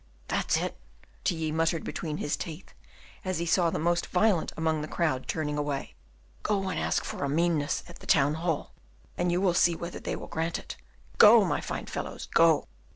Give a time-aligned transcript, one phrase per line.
[0.29, 0.79] "That's it,"
[1.23, 2.73] Tilly muttered between his teeth,
[3.23, 5.93] as he saw the most violent among the crowd turning away;
[6.41, 8.73] "go and ask for a meanness at the Town hall,
[9.15, 10.75] and you will see whether they will grant it;
[11.19, 12.67] go, my fine fellows, go!"